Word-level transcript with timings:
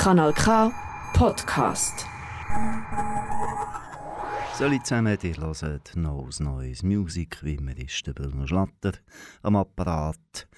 Kanal 0.00 0.32
K 0.32 0.72
Podcast. 1.12 2.06
Salut 4.54 4.86
zusammen, 4.86 5.18
ihr 5.22 5.36
hört 5.36 5.94
neues 5.94 6.40
neues 6.40 6.82
Musik, 6.82 7.44
wie 7.44 7.56
immer 7.56 7.76
ist 7.76 8.06
der 8.06 8.14
Bruno 8.14 8.46
Schlatter 8.46 8.92
am 9.42 9.56
Apparat. 9.56 10.48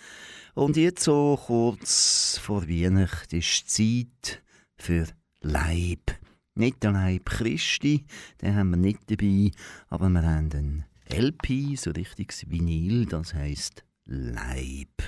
Und 0.54 0.76
jetzt 0.76 1.02
so 1.02 1.36
kurz 1.44 2.38
vor 2.40 2.68
Weihnachten 2.68 3.34
ist 3.34 3.68
Zeit 3.68 4.44
für 4.76 5.08
Leib. 5.40 6.12
Nicht 6.54 6.80
der 6.84 6.92
Leib 6.92 7.28
Christi, 7.28 8.06
den 8.40 8.54
haben 8.54 8.70
wir 8.70 8.76
nicht 8.76 9.10
dabei, 9.10 9.50
aber 9.88 10.08
wir 10.08 10.22
haben 10.22 10.52
einen 10.52 10.84
LP, 11.10 11.76
so 11.76 11.90
richtiges 11.90 12.48
Vinyl, 12.48 13.06
das 13.06 13.34
heisst 13.34 13.82
Leib. 14.04 15.02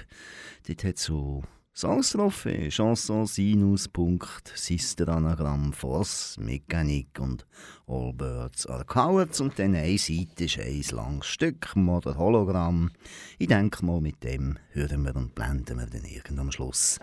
Dort 0.66 0.82
hat 0.82 0.98
so 0.98 1.44
Songs 1.76 2.12
drauf, 2.12 2.46
Chanson, 2.68 3.26
Sinus, 3.26 3.88
Punkt, 3.88 4.52
Sister 4.54 5.08
Anagramm, 5.08 5.72
Force, 5.72 6.36
Mechanik 6.38 7.18
und 7.18 7.44
All 7.88 8.12
Birds 8.12 8.64
are 8.66 8.84
Cowards. 8.84 9.40
Und 9.40 9.58
dann 9.58 9.74
eine 9.74 9.98
Seite 9.98 10.44
ist 10.44 10.60
ein 10.60 10.96
langes 10.96 11.26
Stück 11.26 11.74
oder 11.74 12.16
Hologramm. 12.16 12.92
Ich 13.40 13.48
denke 13.48 13.84
mal, 13.84 14.00
mit 14.00 14.22
dem 14.22 14.56
hören 14.70 15.02
wir 15.02 15.16
und 15.16 15.34
blenden 15.34 15.78
wir 15.78 15.86
dann 15.86 16.04
irgendwann 16.04 16.46
am 16.46 16.52
Schluss 16.52 17.00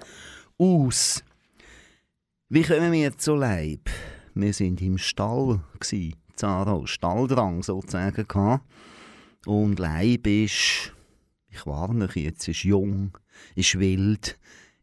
aus. 0.57 1.21
Wie 2.47 2.63
kommen 2.63 2.93
wir 2.93 3.17
zu 3.17 3.35
Leib? 3.35 3.89
Wir 4.35 4.53
sind 4.53 4.81
im 4.81 4.97
Stall, 4.97 5.59
Zara, 6.37 6.87
Stalldrang 6.87 7.61
sozusagen. 7.61 8.61
Und 9.45 9.79
Leib 9.79 10.25
ist, 10.27 10.93
ich 11.49 11.65
warne 11.65 12.05
euch 12.05 12.15
jetzt, 12.15 12.47
ist 12.47 12.63
jung, 12.63 13.17
ist 13.55 13.77
wild, 13.77 14.39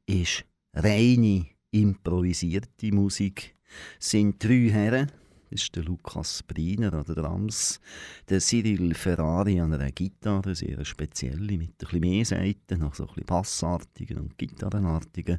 ist 0.09 0.45
reine, 0.73 1.47
improvisierte 1.71 2.93
Musik. 2.93 3.55
Es 4.01 4.11
sind 4.11 4.43
drei 4.43 4.71
Herren, 4.71 5.13
das 5.51 5.63
ist 5.63 5.77
der 5.77 5.85
Lukas 5.85 6.43
Briner 6.43 6.93
an 6.93 7.05
der 7.05 7.15
Drums, 7.15 7.81
der 8.29 8.41
Cyril 8.41 8.95
Ferrari 8.95 9.61
an 9.61 9.73
einer 9.73 9.91
Gitarre, 9.93 10.55
sehr 10.55 10.85
spezielle, 10.85 11.57
mit 11.57 11.71
ein 11.71 11.75
bisschen 11.79 12.01
mehr 12.01 12.25
Seiten, 12.25 12.81
noch 12.81 12.95
so 12.95 13.05
ein 13.05 13.09
bisschen 13.09 13.25
bassartigen 13.25 14.19
und 14.19 14.37
gitarrenartigen. 14.37 15.39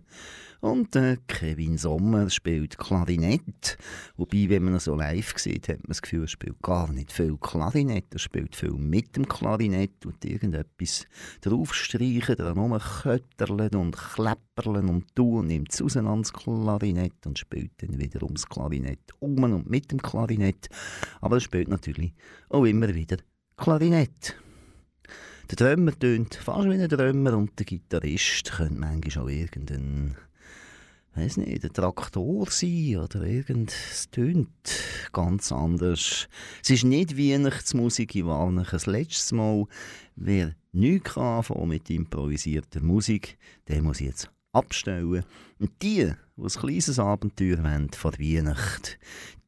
Und 0.62 0.96
äh, 0.96 1.18
Kevin 1.28 1.78
Sommer 1.78 2.30
spielt 2.30 2.78
Klarinett, 2.78 3.78
wobei, 4.18 4.50
wenn 4.50 4.64
man 4.64 4.74
ihn 4.74 4.80
so 4.80 4.96
live 4.96 5.38
sieht, 5.38 5.70
hat 5.70 5.78
man 5.78 5.90
das 5.90 6.02
Gefühl, 6.02 6.24
er 6.24 6.28
spielt 6.28 6.62
gar 6.62 6.92
nicht 6.92 7.12
viel 7.12 7.38
Klarinett, 7.38 8.08
er 8.12 8.20
spielt 8.20 8.56
viel 8.56 8.74
mit 8.74 9.16
dem 9.16 9.28
Klarinett 9.28 10.06
und 10.06 10.26
irgendetwas 10.26 11.06
draufstreichen, 11.42 12.36
dann 12.36 12.56
nur 12.56 12.80
kötterlen 12.80 13.76
und 13.76 13.96
klepperlen 14.60 14.90
und 14.90 15.20
und 15.20 15.48
nimmt 15.48 15.74
es 15.74 15.82
auseinander 15.82 16.22
das 16.22 16.34
Klarinett 16.34 17.26
und 17.26 17.40
spielt 17.40 17.72
dann 17.78 17.98
wieder 17.98 18.24
ums 18.24 18.48
Klarinett 18.48 19.12
um 19.20 19.42
und 19.44 19.70
mit 19.70 19.92
dem 19.92 20.02
Klarinett. 20.02 20.70
Aber 21.22 21.38
er 21.38 21.42
spielt 21.42 21.68
natürlich 21.68 22.14
auch 22.50 22.66
immer 22.66 22.94
wieder 22.94 23.18
Klarinett. 23.58 24.36
Der 25.50 25.56
Drummer 25.56 25.98
tönt 25.98 26.36
fast 26.36 26.70
wie 26.70 26.74
ein 26.74 26.88
Drummer 26.88 27.36
und 27.36 27.58
der 27.58 27.66
Gitarrist 27.66 28.52
könnte 28.52 28.80
manchmal 28.80 29.26
auch 29.26 29.30
irgendein 29.30 30.16
weiß 31.16 31.38
nicht, 31.38 31.64
ein 31.64 31.74
Traktor 31.74 32.50
sein 32.52 32.98
oder 32.98 33.24
irgend, 33.24 33.72
es 33.72 34.10
tönt 34.12 34.50
ganz 35.12 35.52
anders. 35.52 36.30
Es 36.64 36.70
ist 36.70 36.84
nicht 36.84 37.18
Weihnachtsmusik, 37.18 38.16
ich 38.16 38.26
warne 38.26 38.66
das 38.70 38.86
letzte 38.86 39.36
Mal. 39.36 39.66
Wer 40.16 40.56
nichts 40.72 41.18
mit 41.66 41.90
improvisierter 41.90 42.82
Musik, 42.82 43.38
der 43.68 43.82
muss 43.82 44.00
jetzt 44.00 44.30
abstellen. 44.52 45.24
Und 45.60 45.72
die, 45.82 46.14
die 46.38 46.42
ein 46.42 46.48
kleines 46.48 47.00
Abenteuer 47.00 47.64
wollen 47.64 47.90
vor 47.92 48.14
Weihnachten, 48.14 48.96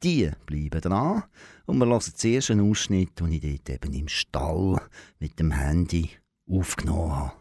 die 0.04 0.32
bleiben 0.46 0.82
dran. 0.82 1.24
Und 1.66 1.78
wir 1.78 1.86
hören 1.86 2.02
zuerst 2.02 2.52
einen 2.52 2.70
Ausschnitt, 2.70 3.20
den 3.20 3.32
ich 3.32 3.42
dort 3.42 3.70
eben 3.70 3.94
im 3.94 4.08
Stall 4.08 4.82
mit 5.20 5.40
dem 5.40 5.52
Handy 5.52 6.10
aufgenommen 6.50 7.16
habe. 7.16 7.41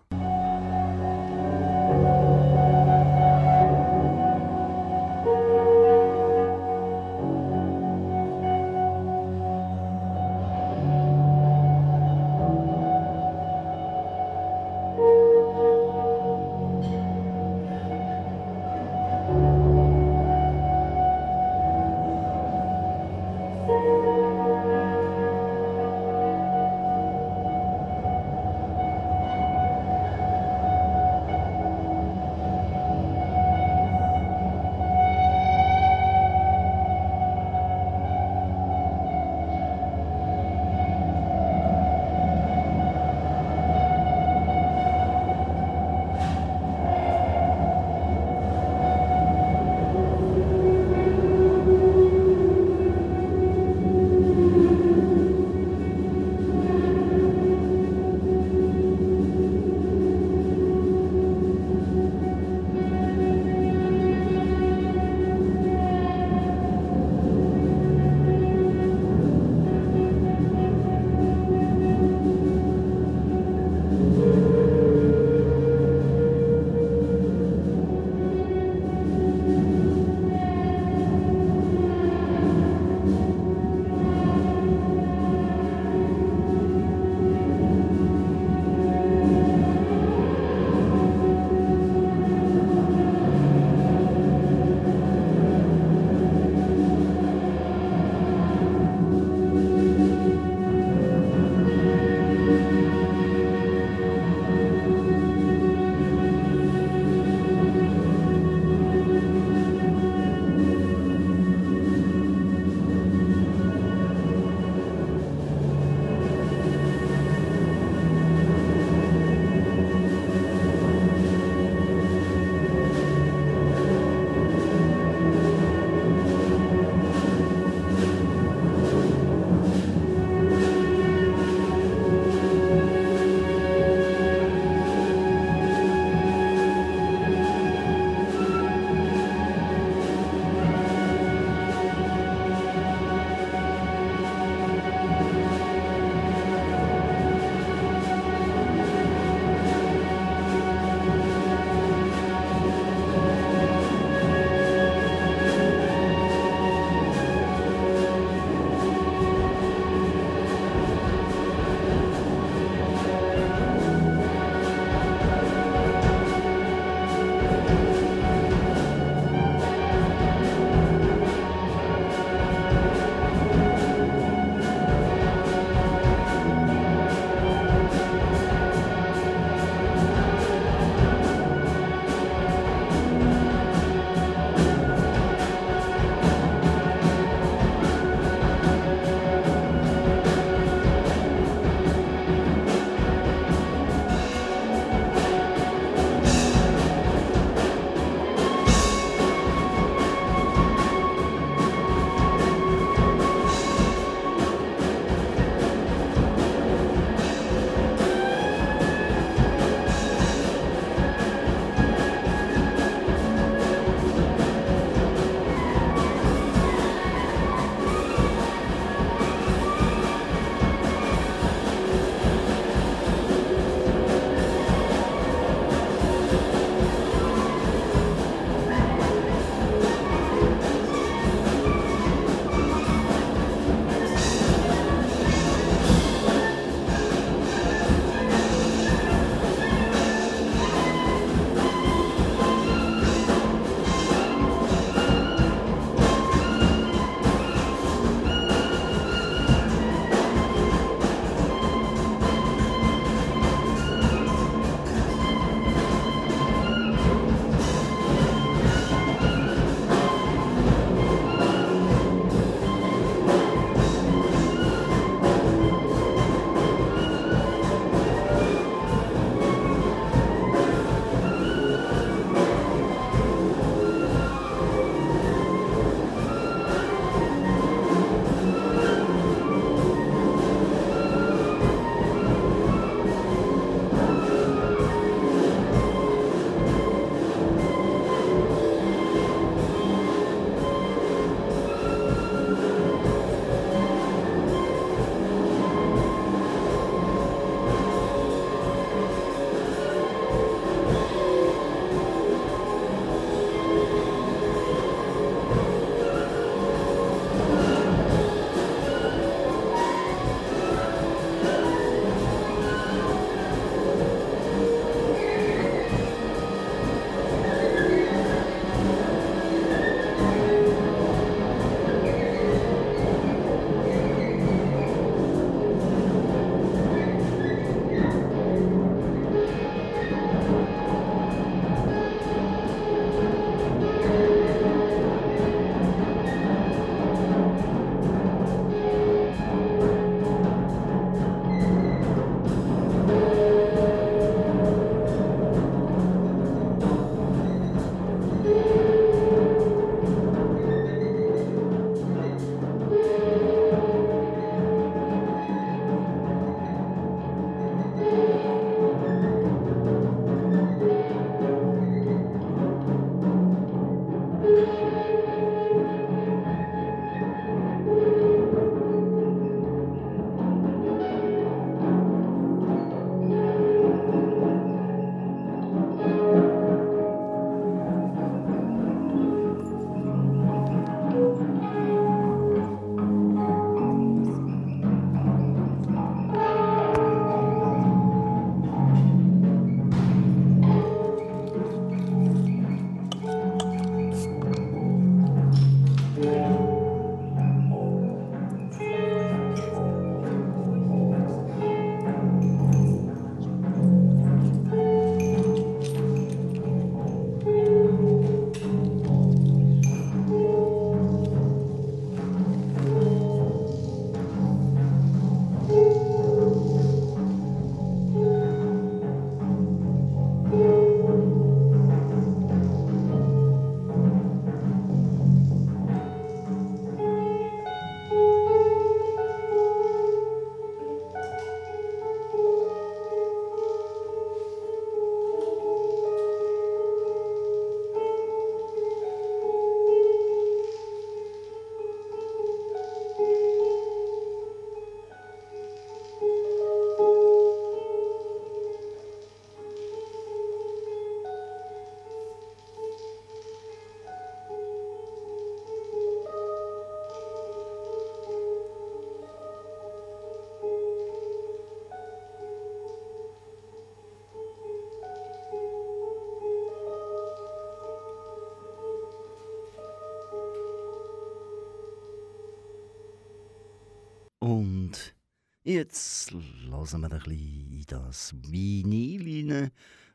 Jetzt 475.71 476.33
lassen 476.69 477.01
wir 477.01 477.13
ein 477.13 477.19
bisschen 477.21 477.85
das 477.87 478.35
Vinyl 478.35 479.53
rein 479.53 479.71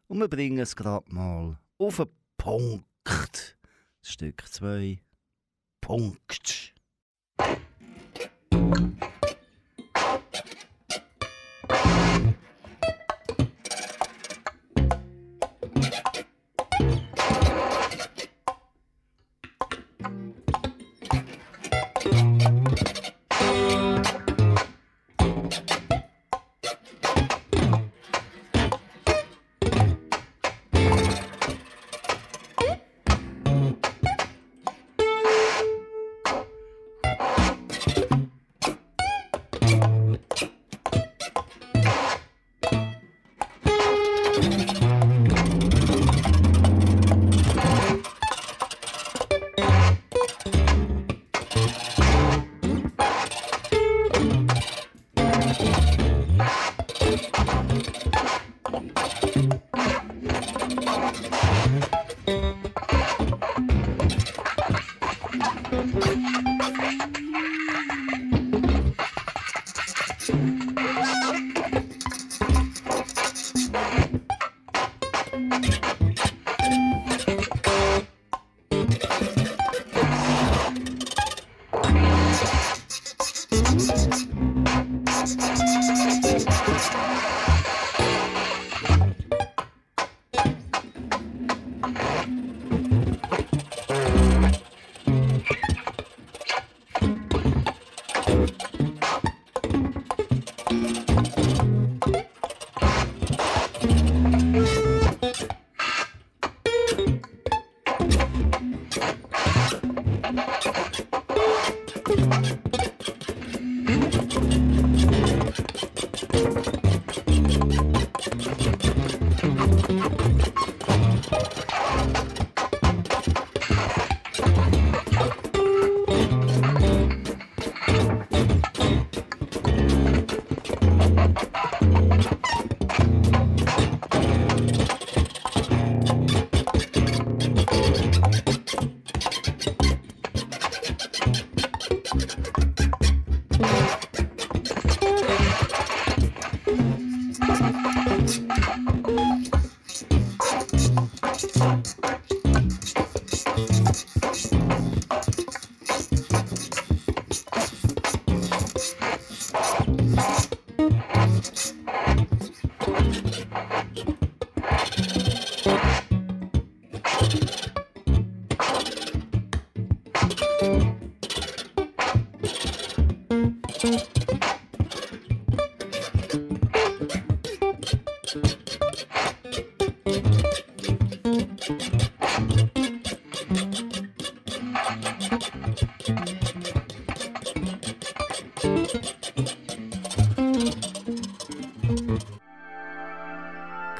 und 0.07 0.19
wir 0.19 0.27
bringen 0.27 0.59
es 0.59 0.75
gerade 0.75 1.13
mal 1.13 1.57
auf 1.77 1.97
den 1.97 2.09
Punkt. 2.37 3.57
Stück 4.01 4.43
2. 4.47 4.99
Punkt. 5.81 6.64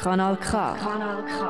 Kanal 0.06 0.38
K. 0.38 0.52
Kanal 0.78 1.24
K. 1.26 1.45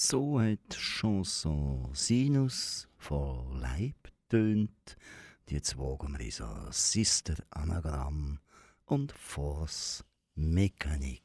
so 0.00 0.40
hat 0.40 0.76
Chanson 0.76 1.90
Sinus 1.92 2.86
von 2.98 3.58
Leib 3.60 3.96
tönt. 4.28 4.96
Jetzt 5.48 5.76
wagen 5.76 6.16
wir 6.16 6.24
uns 6.24 6.40
an 6.40 6.68
Sister 6.70 7.34
Anagramm 7.50 8.38
und 8.84 9.10
Force 9.10 10.04
Mechanik. 10.36 11.24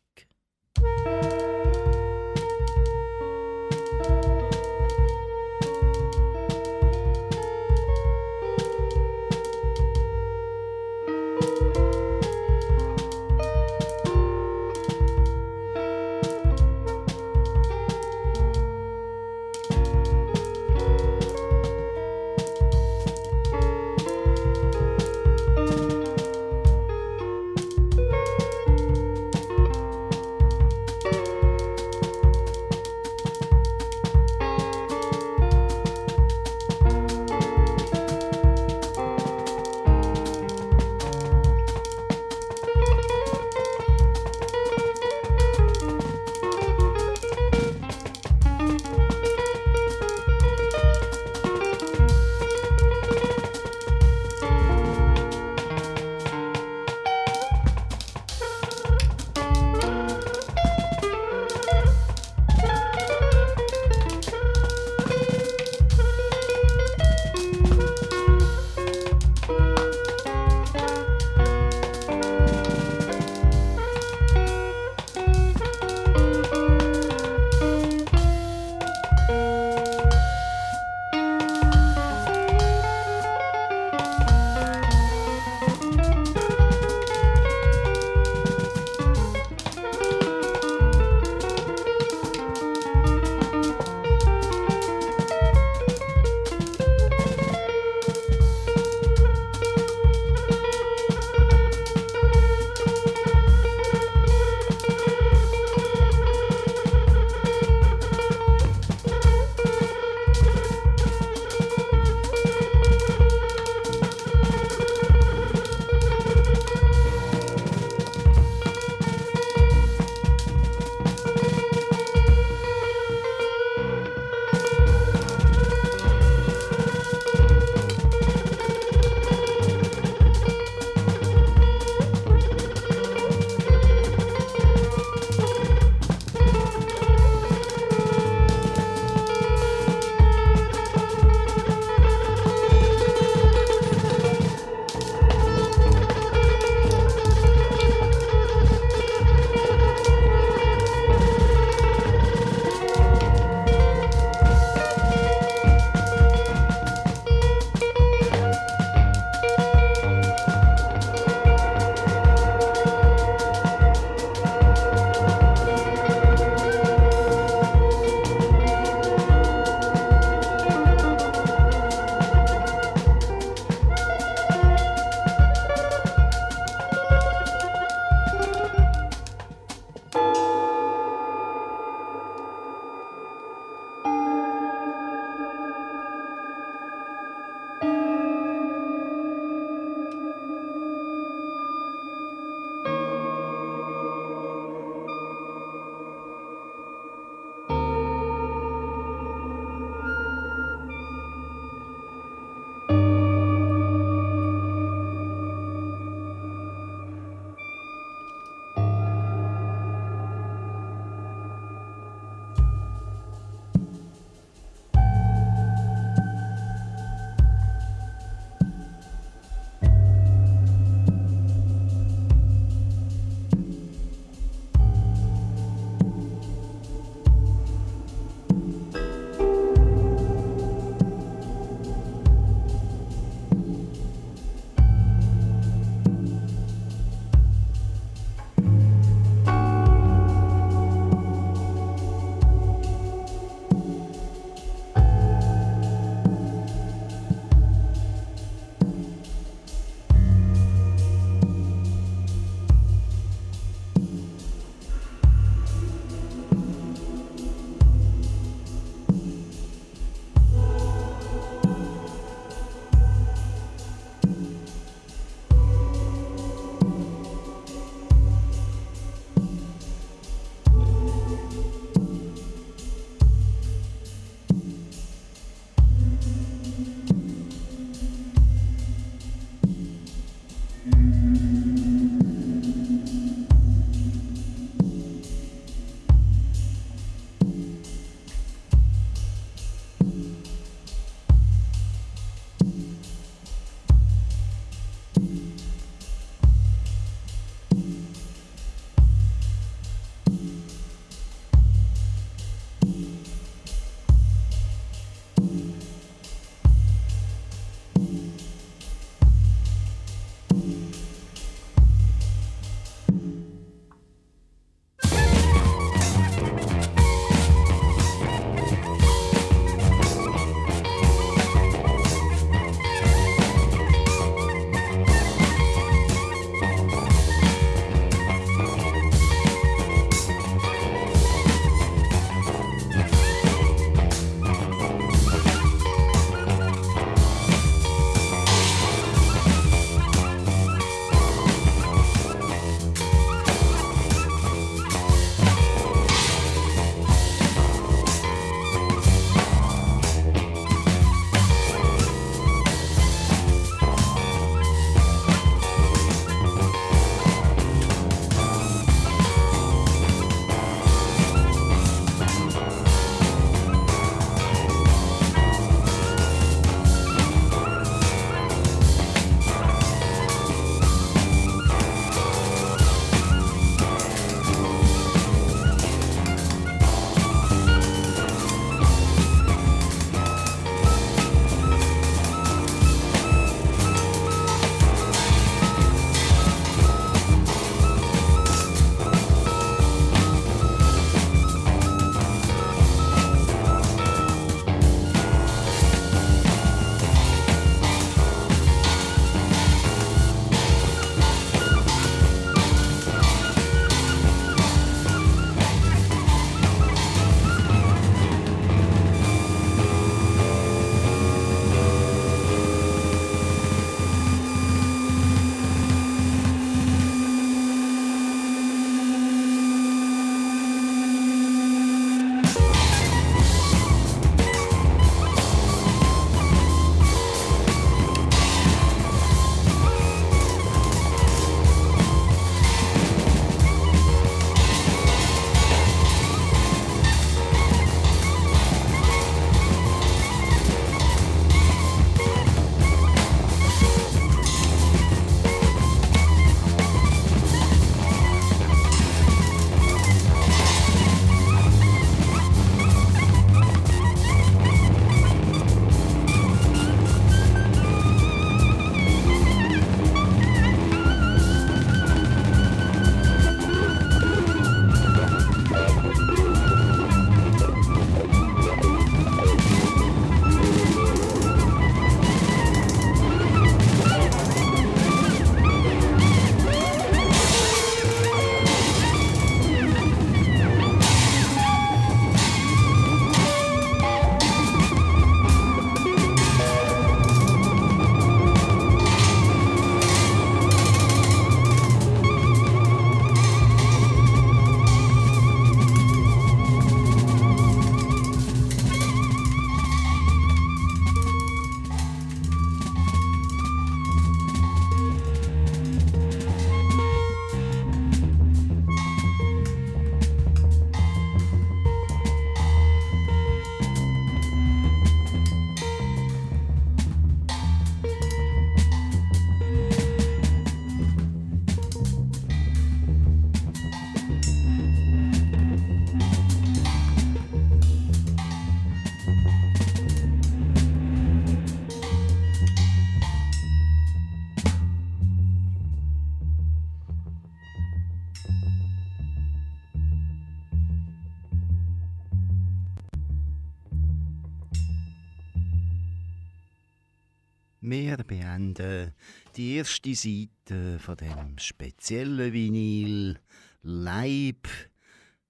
Beenden 548.73 549.13
die 549.55 549.75
erste 549.75 550.15
Seite 550.15 550.99
von 550.99 551.17
dem 551.17 551.57
speziellen 551.57 552.51
Vinyl 552.53 553.39
Leib. 553.83 554.67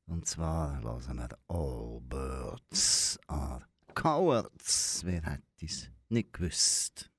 Und 0.07 0.27
zwar 0.27 0.81
lassen 0.81 1.17
wir 1.17 1.29
All 1.47 2.01
Birds 2.01 3.19
are 3.27 3.61
Cowards. 3.93 5.01
Wer 5.05 5.21
hätte 5.23 5.43
es 5.61 5.89
nicht 6.09 6.33
gewusst? 6.33 7.12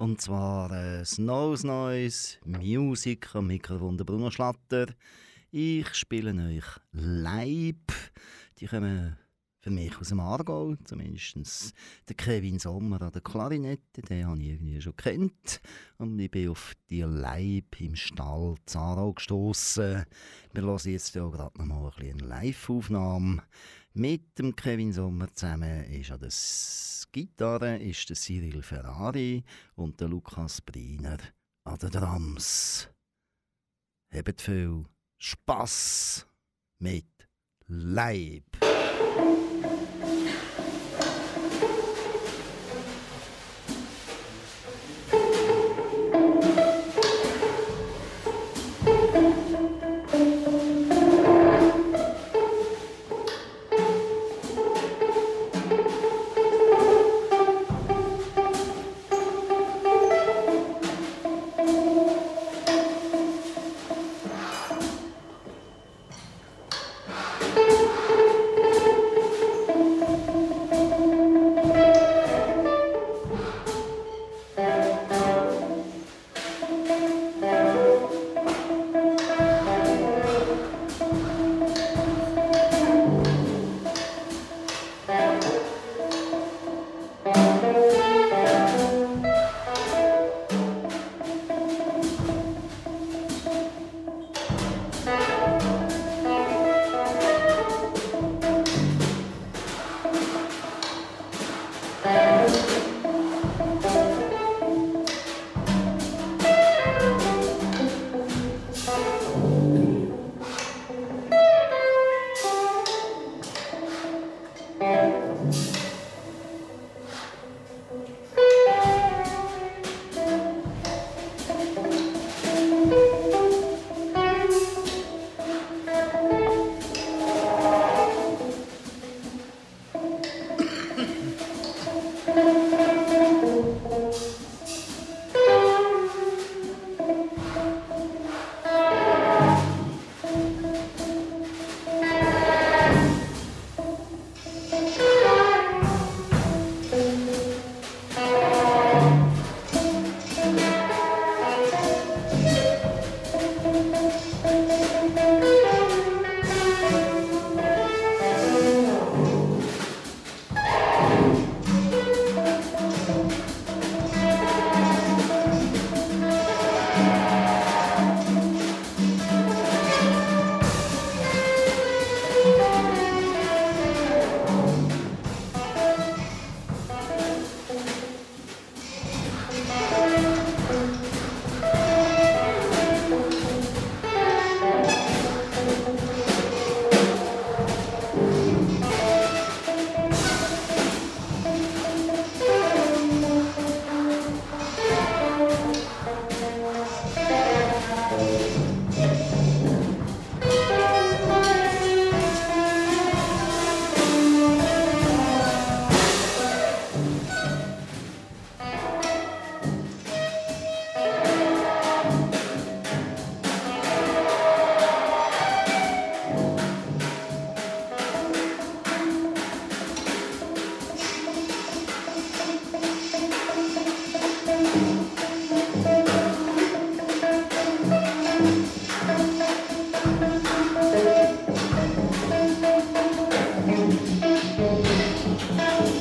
Und 0.00 0.18
zwar 0.18 0.70
äh, 0.70 1.04
Snows 1.04 1.62
Noise, 1.62 2.38
Musik 2.46 3.34
am 3.34 3.48
Mikrofon 3.48 3.98
der 3.98 4.06
Bruno 4.06 4.30
Schlatter. 4.30 4.86
Ich 5.50 5.92
spiele 5.94 6.32
euch 6.42 6.64
Leib. 6.92 7.92
Die 8.56 8.66
kommen 8.66 9.18
für 9.60 9.70
mich 9.70 9.96
aus 9.98 10.08
dem 10.08 10.20
Aargau, 10.20 10.74
zumindest 10.84 11.74
der 12.08 12.16
Kevin 12.16 12.58
Sommer 12.58 13.02
an 13.02 13.12
der 13.12 13.20
Klarinette, 13.20 14.02
den 14.02 14.26
habe 14.26 14.40
ich 14.40 14.48
irgendwie 14.48 14.80
schon 14.80 14.96
kennt. 14.96 15.60
Und 15.98 16.18
ich 16.18 16.30
bin 16.30 16.48
auf 16.48 16.74
die 16.88 17.02
Leib 17.02 17.80
im 17.80 17.94
Stall 17.94 18.56
Zarau 18.66 19.12
gestoßen. 19.12 20.04
Wir 20.52 20.62
hören 20.62 20.90
jetzt 20.90 21.14
ja 21.14 21.28
gerade 21.28 21.58
noch 21.58 21.66
mal 21.66 21.92
ein 21.98 22.10
eine 22.10 22.26
Live-Aufnahme. 22.26 23.42
Mit 23.92 24.38
dem 24.38 24.56
Kevin 24.56 24.92
Sommer 24.92 25.32
zusammen 25.34 25.84
ist 25.84 26.10
an 26.10 26.20
der 26.20 26.30
Gitarre 27.12 27.76
ist 27.78 28.08
der 28.08 28.16
Cyril 28.16 28.62
Ferrari 28.62 29.42
und 29.74 30.00
der 30.00 30.08
Lukas 30.08 30.60
Briner 30.60 31.18
an 31.64 31.78
den 31.78 31.90
Drums. 31.90 32.88
Habt 34.12 34.40
viel 34.40 34.84
Spass 35.18 36.26
mit 36.78 37.28
Leib. 37.66 38.69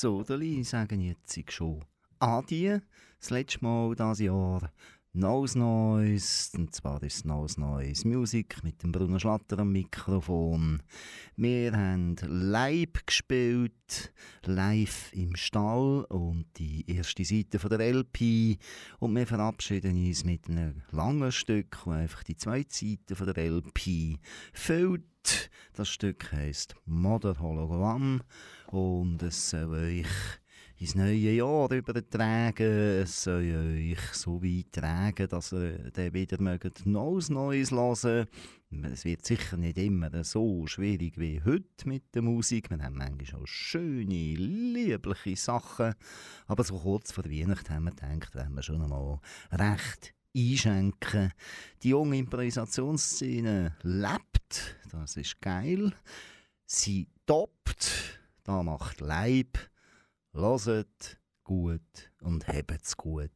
Sodeli 0.00 0.64
sagen 0.64 1.02
jetzt 1.02 1.52
schon 1.52 1.84
Adi. 2.20 2.80
Das 3.18 3.28
letzte 3.28 3.62
Mal 3.62 3.94
dieses 3.94 4.20
Jahr 4.20 4.72
Nose 5.12 5.58
Noise, 5.58 6.56
und 6.56 6.74
zwar 6.74 7.02
ist 7.02 7.26
Nose 7.26 7.60
Noise 7.60 8.08
Music 8.08 8.64
mit 8.64 8.82
dem 8.82 8.92
Bruno 8.92 9.18
Schlatter 9.18 9.58
am 9.58 9.72
Mikrofon. 9.72 10.82
Wir 11.36 11.72
haben 11.76 12.16
live 12.26 13.04
gespielt, 13.04 14.14
live 14.46 15.12
im 15.12 15.36
Stall 15.36 16.06
und 16.08 16.46
die 16.56 16.90
erste 16.90 17.22
Seite 17.26 17.58
von 17.58 17.68
der 17.68 17.92
LP 17.92 18.56
und 19.00 19.14
wir 19.14 19.26
verabschieden 19.26 20.06
uns 20.06 20.24
mit 20.24 20.48
einem 20.48 20.80
langen 20.92 21.30
Stück, 21.30 21.76
das 21.84 21.92
einfach 21.92 22.22
die 22.22 22.36
zweite 22.36 22.74
Seite 22.74 23.16
von 23.16 23.34
der 23.34 23.50
LP 23.50 24.18
füllt. 24.54 25.50
Das 25.74 25.88
Stück 25.88 26.32
heißt 26.32 26.74
Mother 26.86 27.38
Hologramm 27.38 28.22
und 28.72 29.22
es 29.22 29.50
soll 29.50 29.74
euch 29.74 30.06
ins 30.78 30.94
neue 30.94 31.32
Jahr 31.32 31.70
übertragen. 31.70 33.02
Es 33.02 33.24
soll 33.24 33.54
euch 33.54 34.00
so 34.12 34.42
weit 34.42 34.72
tragen, 34.72 35.28
dass 35.28 35.52
ihr 35.52 35.90
dann 35.90 36.14
wieder 36.14 36.40
mögt 36.40 36.86
Neues 36.86 37.28
Neues 37.28 37.70
hören 37.70 38.26
Es 38.84 39.04
wird 39.04 39.26
sicher 39.26 39.56
nicht 39.56 39.76
immer 39.76 40.24
so 40.24 40.66
schwierig 40.66 41.18
wie 41.18 41.42
heute 41.44 41.88
mit 41.88 42.14
der 42.14 42.22
Musik. 42.22 42.70
Wir 42.70 42.78
haben 42.78 42.96
manchmal 42.96 43.42
auch 43.42 43.46
schöne, 43.46 44.34
liebliche 44.36 45.36
Sachen. 45.36 45.94
Aber 46.46 46.64
so 46.64 46.78
kurz 46.78 47.12
vor 47.12 47.24
Weihnachten 47.24 47.74
haben 47.74 47.84
wir 47.84 47.90
gedacht, 47.90 48.34
wenn 48.34 48.54
wir 48.54 48.62
schon 48.62 48.82
einmal 48.82 49.20
recht 49.52 50.14
einschenken. 50.34 51.32
Die 51.82 51.90
junge 51.90 52.18
Improvisationsszene 52.18 53.76
lebt, 53.82 54.76
das 54.92 55.16
ist 55.16 55.40
geil. 55.40 55.92
Sie 56.64 57.08
toppt, 57.26 58.19
da 58.50 58.64
macht 58.64 59.00
Leib. 59.00 59.58
Loset 60.32 61.20
gut 61.44 62.10
und 62.20 62.48
habt's 62.48 62.96
gut. 62.96 63.30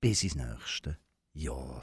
Bis 0.00 0.24
ins 0.24 0.34
nächste 0.34 0.98
Jahr. 1.32 1.82